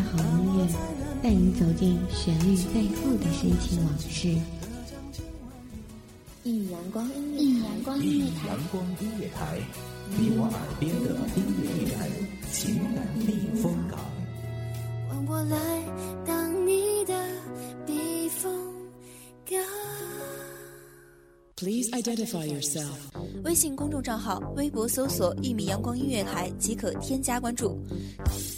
[0.00, 0.66] 好音乐，
[1.22, 4.34] 带你走进旋律背后的深情往事。
[6.44, 9.60] 一阳光音乐，一阳光音乐台，阳光音乐台，
[10.18, 12.10] 你我耳边的音乐驿站，
[12.50, 13.98] 情感避风港。
[15.08, 15.56] 换我来
[16.26, 17.14] 当你的
[17.86, 18.50] 避风
[19.48, 19.58] 港。
[21.56, 22.90] Please identify yourself。
[23.44, 27.78] 微信公众账号、微博搜索“一米阳光音乐台”即可添加关注。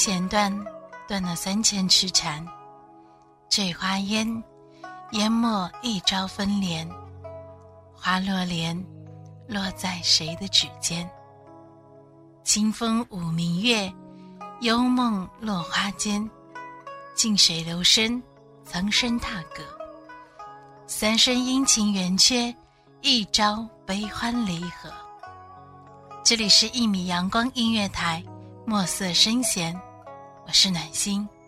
[0.00, 0.50] 弦断，
[1.06, 2.42] 断了三千痴缠；
[3.50, 4.42] 醉花烟，
[5.10, 6.88] 淹没一朝分莲。
[7.94, 8.74] 花落莲，
[9.46, 11.06] 落在谁的指尖？
[12.42, 13.92] 清风舞明月，
[14.62, 16.26] 幽梦落花间。
[17.14, 18.22] 静水流深，
[18.64, 19.62] 曾生踏歌。
[20.86, 22.56] 三生阴晴圆缺，
[23.02, 24.90] 一朝悲欢离合。
[26.24, 28.24] 这里是一米阳光音乐台。
[28.66, 29.76] 墨色深弦，
[30.50, 31.39] 我是暖心。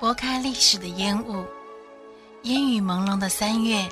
[0.00, 1.44] 拨开历史的烟雾，
[2.42, 3.88] 烟雨朦胧的三月，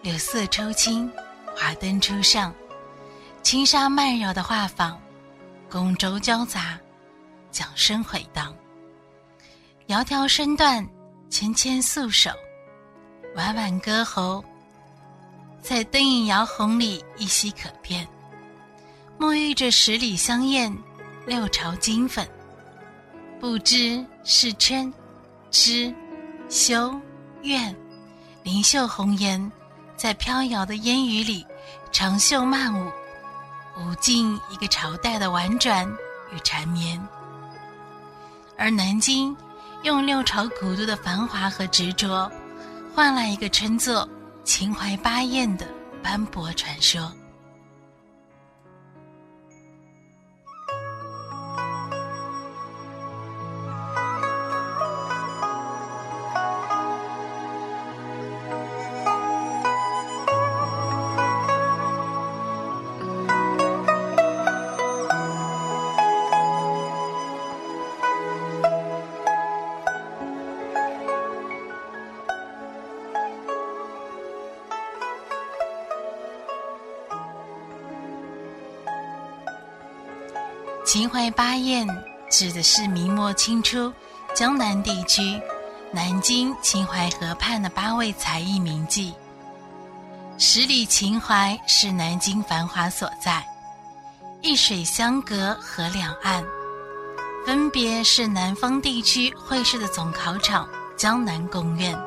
[0.00, 1.10] 柳色抽青，
[1.56, 2.54] 华灯初上，
[3.42, 4.94] 轻纱漫绕的画舫，
[5.68, 6.78] 觥轴交杂，
[7.50, 8.54] 桨声回荡。
[9.88, 10.86] 窈窕身段，
[11.28, 12.30] 纤纤素手，
[13.34, 14.42] 婉婉歌喉，
[15.60, 18.06] 在灯影摇红里依稀可辨。
[19.18, 20.72] 沐浴着十里香艳，
[21.26, 22.24] 六朝金粉，
[23.40, 24.94] 不知是春。
[25.54, 25.94] 诗、
[26.48, 27.00] 修、
[27.42, 27.72] 怨，
[28.42, 29.52] 灵秀红颜，
[29.96, 31.46] 在飘摇的烟雨里
[31.92, 32.90] 长袖漫舞，
[33.78, 35.88] 舞尽一个朝代的婉转
[36.32, 37.00] 与缠绵。
[38.58, 39.34] 而南京，
[39.84, 42.28] 用六朝古都的繁华和执着，
[42.92, 44.08] 换来一个称作
[44.42, 45.68] “秦淮八艳”的
[46.02, 47.12] 斑驳传说。
[80.84, 81.88] 秦淮八艳
[82.30, 83.90] 指的是明末清初
[84.34, 85.40] 江南地区
[85.90, 89.14] 南京秦淮河畔的八位才艺名妓。
[90.36, 93.42] 十里秦淮是南京繁华所在，
[94.42, 96.44] 一水相隔河两岸，
[97.46, 101.98] 分别是南方地区会试的总考场江南贡院，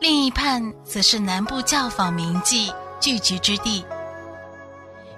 [0.00, 2.70] 另一畔则是南部教坊名妓
[3.00, 3.82] 聚集之地。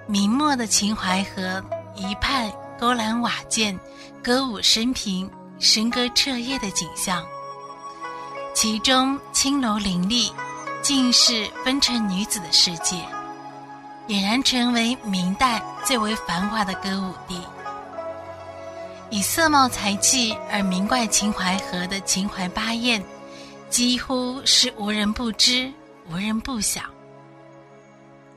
[0.07, 1.61] 明末的秦淮河。
[1.97, 3.79] 一派勾栏瓦建，
[4.23, 7.25] 歌舞升平，笙歌彻夜的景象。
[8.55, 10.31] 其中青楼林立，
[10.83, 12.97] 尽是风尘女子的世界，
[14.09, 17.41] 俨然成为明代最为繁华的歌舞地。
[19.09, 23.03] 以色貌才气而名冠秦淮河的秦淮八艳，
[23.71, 25.73] 几乎是无人不知，
[26.11, 26.83] 无人不晓。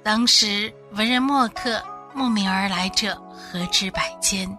[0.04, 1.84] 当时文人墨客。
[2.14, 4.58] 慕名而来者何止百千，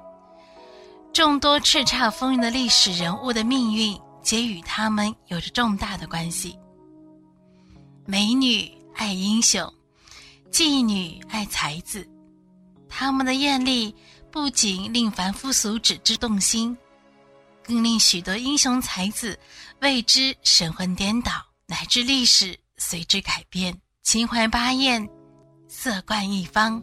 [1.13, 6.57] 众多叱咤风云的历史人物的命运，皆与他们有着重大的关系。
[8.07, 9.73] 美女爱英雄，
[10.51, 12.09] 妓女爱才子，
[12.89, 13.95] 他们的艳丽
[14.31, 16.77] 不仅令凡夫俗子之动心，
[17.65, 19.39] 更令许多英雄才子
[19.81, 21.33] 为之神魂颠倒，
[21.67, 25.07] 乃至历史随之改变，秦淮八艳，
[25.69, 26.83] 色冠一方。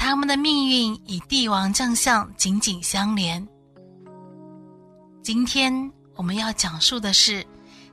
[0.00, 3.46] 他们的命运与帝王将相紧紧相连。
[5.22, 5.70] 今天
[6.16, 7.46] 我们要讲述的是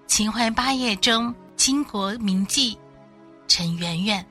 [0.07, 2.77] 秦淮八叶中倾国名妓
[3.45, 4.25] 陈圆圆。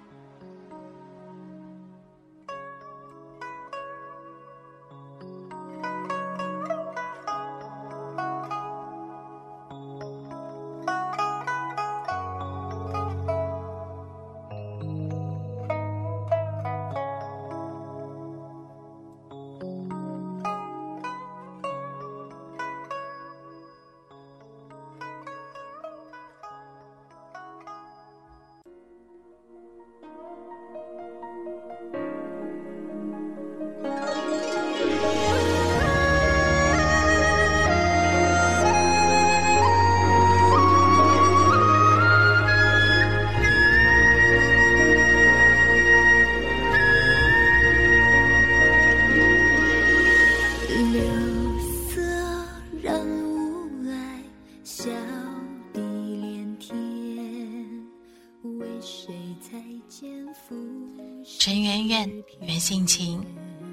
[62.67, 63.25] 原姓秦，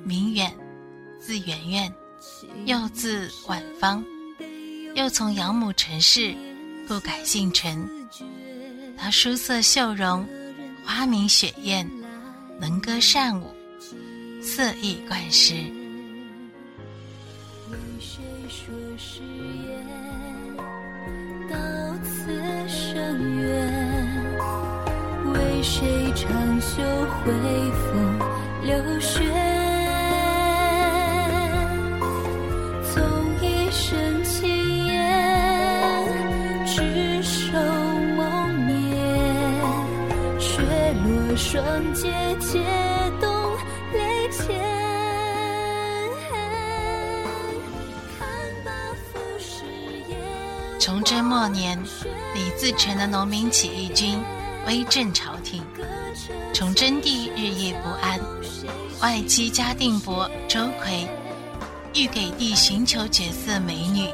[0.04, 0.54] 名远，
[1.20, 1.92] 字圆圆，
[2.66, 4.06] 又字婉芳，
[4.94, 6.36] 又从养母陈氏，
[6.88, 7.90] 故改姓陈。
[8.96, 10.24] 她肤色秀容，
[10.86, 11.90] 花名雪艳，
[12.60, 13.52] 能歌善舞，
[14.44, 15.56] 色艺冠诗。
[17.72, 19.24] 为谁说誓
[19.66, 20.56] 言？
[21.50, 21.58] 到
[22.04, 22.32] 此
[22.68, 24.24] 生缘。
[25.34, 25.82] 为谁
[26.14, 26.84] 长袖
[27.24, 27.34] 挥
[27.72, 28.20] 风
[28.64, 29.20] 流雪？
[32.94, 33.04] 从
[33.42, 36.08] 一生情缘，
[36.66, 37.58] 执手
[38.16, 38.72] 梦眠，
[40.40, 40.62] 雪
[41.04, 41.62] 落霜
[41.94, 42.64] 结，解
[43.20, 43.30] 冻
[43.92, 44.58] 泪千。
[48.18, 48.26] 看
[48.64, 48.72] 罢
[49.12, 49.66] 浮世
[50.08, 50.18] 烟。
[50.80, 51.78] 崇祯末年，
[52.34, 54.18] 李自成的农民起义军
[54.68, 55.62] 威震朝廷，
[56.54, 58.18] 崇祯帝日夜不安，
[59.04, 61.06] 外戚嘉定伯周奎
[61.94, 64.10] 欲给帝寻求绝色美女，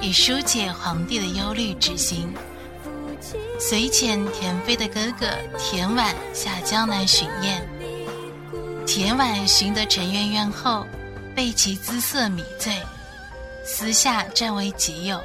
[0.00, 2.32] 以疏解皇帝的忧虑之心。
[3.58, 5.26] 随遣田妃的哥哥
[5.58, 7.68] 田婉下江南巡宴。
[8.86, 10.86] 田婉寻得陈圆圆后，
[11.34, 12.80] 被其姿色迷醉，
[13.64, 15.20] 私下占为己有。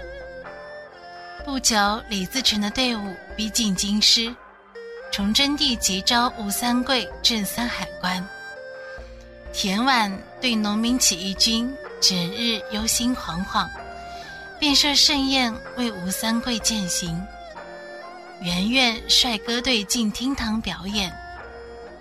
[1.46, 1.78] 不久，
[2.10, 4.36] 李自成的队伍逼近京师，
[5.12, 8.28] 崇祯帝急召吴三桂镇三海关。
[9.54, 13.70] 田婉对农民起义军整日忧心惶惶，
[14.60, 17.22] 便设盛宴为吴三桂饯行。
[18.42, 21.14] 圆圆率歌队进厅堂表演，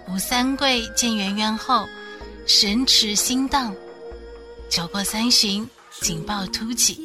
[0.08, 1.86] 吴三桂见圆圆后，
[2.46, 3.74] 神驰心荡。
[4.70, 5.68] 酒过三巡，
[6.00, 7.04] 警报突起，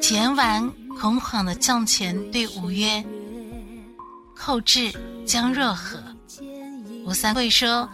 [0.00, 3.04] 田婉恐慌地向前对吴曰
[4.34, 4.92] ：“寇至，
[5.26, 6.02] 将若何？”
[7.06, 7.88] 吴三桂说：“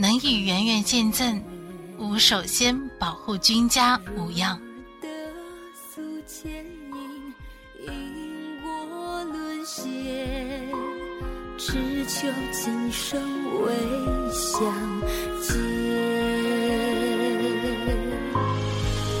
[0.00, 1.42] 能与圆圆见证，
[1.98, 4.56] 吾首先保护君家无恙。
[5.02, 5.08] 的
[5.74, 7.34] 素牵引，
[7.84, 10.70] 引我沦陷，
[11.58, 13.20] 只求今生
[13.60, 13.74] 未
[14.32, 14.72] 相
[15.42, 15.58] 见。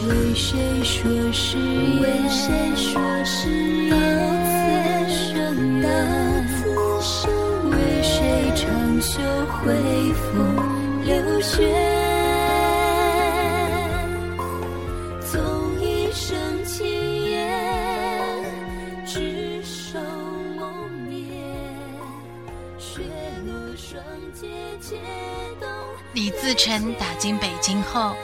[0.06, 2.02] 为谁说誓言？
[2.02, 3.50] 为谁说誓
[3.88, 4.37] 言？
[9.00, 9.74] 袖挥
[10.12, 11.72] 风流雪？
[15.30, 15.40] 纵
[15.80, 18.44] 一生情缘，
[19.06, 19.98] 执手
[20.58, 21.30] 梦眠，
[22.78, 23.02] 雪
[23.46, 24.02] 落霜
[24.34, 24.48] 结，
[24.80, 24.96] 解
[25.60, 25.68] 冻。
[26.14, 28.16] 李自成打进北京后，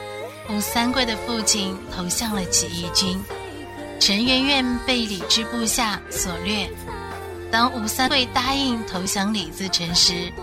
[0.49, 3.23] 吴三桂的父亲投向了起义军，
[3.99, 6.69] 陈圆圆被李之部下所掠。
[7.51, 10.33] 当吴三桂答应投降李自成时，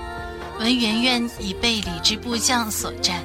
[0.63, 3.21] 闻圆圆已被李之部将所占，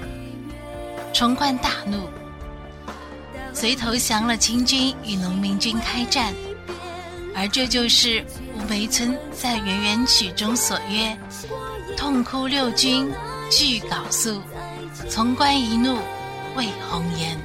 [1.13, 2.09] 冲冠大怒，
[3.53, 6.33] 遂投降了清军与农民军开战。
[7.35, 8.25] 而这就是
[8.55, 11.15] 吴梅村在《圆圆曲》中所曰
[11.95, 13.07] ：“痛哭六军
[13.51, 14.41] 俱缟素，
[15.07, 15.95] 从官一怒
[16.55, 17.39] 为红颜。”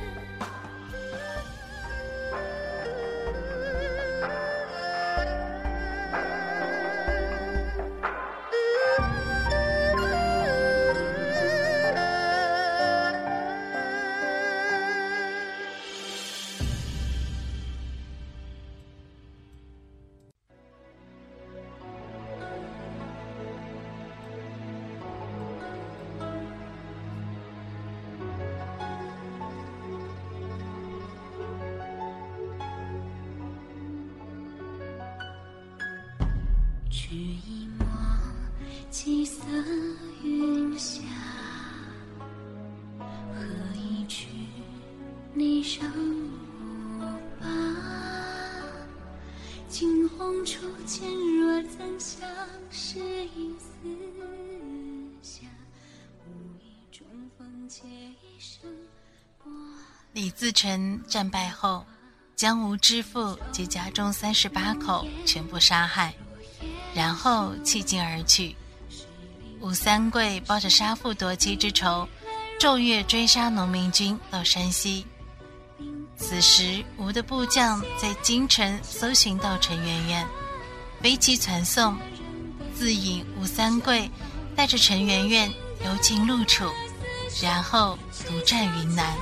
[50.84, 51.08] 前，
[51.38, 52.28] 若曾相
[52.70, 53.88] 识，一丝
[55.22, 55.46] 霞，
[56.26, 58.68] 无意中逢，借一生。
[60.12, 61.86] 李自成战败后，
[62.34, 66.14] 将吴知父及家中三十八口全部杀害，
[66.94, 68.54] 然后弃京而去。
[69.60, 72.08] 吴三桂抱着杀父夺妻之仇，
[72.58, 75.06] 昼夜追杀农民军到山西。
[76.16, 80.28] 此时，吴的部将在京城搜寻到陈圆圆，
[81.02, 81.98] 飞机传送，
[82.78, 84.08] 自引吴三桂
[84.54, 85.52] 带着陈圆圆
[85.84, 86.64] 游进陆楚，
[87.42, 89.12] 然后独占云南。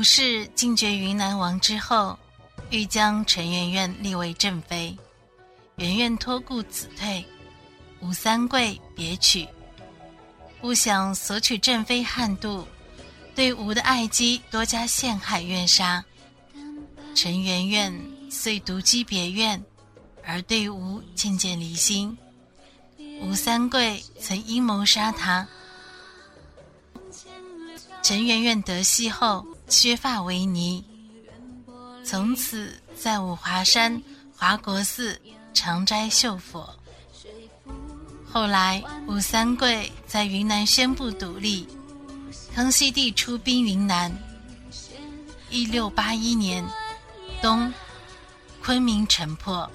[0.00, 2.18] 吴氏进爵云南王之后，
[2.70, 4.96] 欲将陈圆圆立为正妃。
[5.76, 7.22] 圆圆托故子退，
[8.00, 9.46] 吴三桂别娶，
[10.58, 12.66] 不想索取正妃汉度，
[13.34, 16.02] 对吴的爱姬多加陷害怨杀。
[17.14, 17.92] 陈圆圆
[18.30, 19.62] 遂独居别院，
[20.24, 22.16] 而对吴渐渐离心。
[23.20, 25.46] 吴三桂曾阴谋杀他。
[28.02, 29.46] 陈圆圆得势后。
[29.70, 30.84] 削发为尼，
[32.04, 34.02] 从此在五华山
[34.36, 35.18] 华国寺
[35.54, 36.68] 常斋绣佛。
[38.28, 41.66] 后来吴三桂在云南宣布独立，
[42.52, 44.12] 康熙帝出兵云南。
[45.48, 46.64] 一六八一年
[47.40, 47.72] 冬，
[48.62, 49.68] 昆明城破。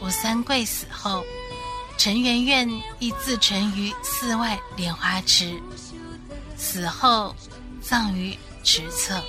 [0.00, 1.22] 吴三桂死后，
[1.96, 5.62] 陈圆圆亦自沉于寺外莲花池，
[6.56, 7.36] 死后
[7.80, 8.36] 葬于。
[8.62, 9.22] 职测。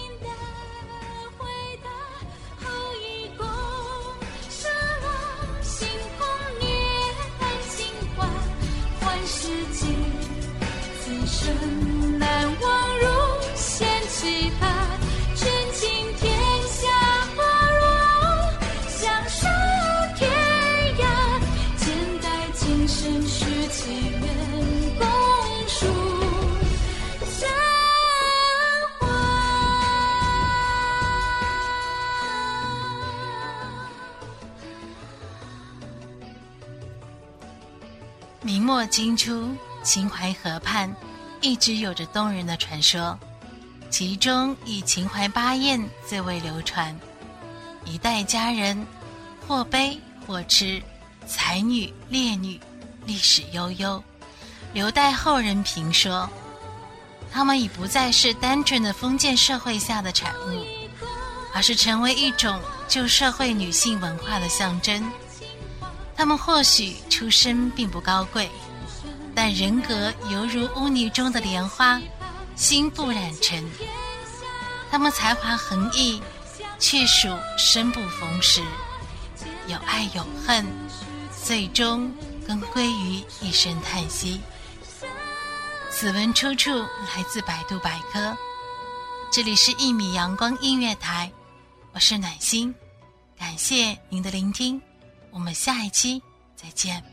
[38.94, 39.50] 清初，
[39.82, 40.96] 秦淮河畔
[41.42, 43.18] 一直有着动人的传说，
[43.90, 46.96] 其中以秦淮八艳最为流传。
[47.86, 48.86] 一代佳人，
[49.48, 50.80] 或悲或痴，
[51.26, 52.60] 才女烈女，
[53.08, 54.04] 历史悠悠，
[54.74, 56.30] 留待后人评说。
[57.32, 60.64] 她们已不再是单纯的封建社会下的产物，
[61.52, 65.04] 而是成为一种旧社会女性文化的象征。
[66.16, 68.52] 他们或许出身并不高贵，
[69.36, 72.00] 但人格犹如污泥中的莲花，
[72.56, 73.68] 心不染尘。
[74.92, 76.22] 他们才华横溢，
[76.80, 78.62] 却属生不逢时，
[79.68, 80.66] 有爱有恨，
[81.44, 82.12] 最终
[82.48, 84.40] 更归于一声叹息。
[85.90, 88.36] 此文出处来自百度百科。
[89.32, 91.32] 这里是《一米阳光音乐台》，
[91.92, 92.74] 我是暖心，
[93.38, 94.80] 感谢您的聆听。
[95.32, 96.22] 我们下一期
[96.56, 97.13] 再见。